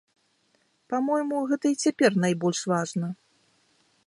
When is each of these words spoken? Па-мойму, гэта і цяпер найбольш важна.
Па-мойму, 0.93 1.43
гэта 1.51 1.65
і 1.75 1.79
цяпер 1.85 2.11
найбольш 2.27 2.59
важна. 2.73 3.07